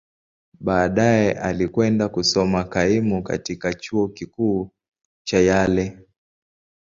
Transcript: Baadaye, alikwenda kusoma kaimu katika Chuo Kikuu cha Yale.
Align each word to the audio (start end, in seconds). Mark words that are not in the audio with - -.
Baadaye, 0.59 1.31
alikwenda 1.33 2.09
kusoma 2.09 2.63
kaimu 2.63 3.23
katika 3.23 3.73
Chuo 3.73 4.07
Kikuu 4.07 4.71
cha 5.23 5.39
Yale. 5.39 5.99